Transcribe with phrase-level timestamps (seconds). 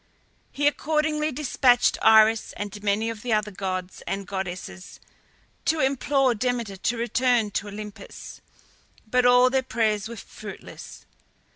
[0.51, 4.99] He accordingly despatched Iris and many of the other gods and goddesses
[5.65, 8.41] to implore Demeter to return to Olympus;
[9.05, 11.05] but all their prayers were fruitless.